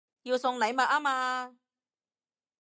[0.23, 1.57] 要送禮物吖嘛